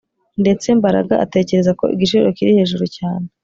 Ndetse 0.41 0.67
Mbaraga 0.79 1.13
atekereza 1.23 1.71
ko 1.79 1.85
igiciro 1.93 2.27
kiri 2.37 2.51
hejuru 2.59 2.85
cyane 2.97 3.27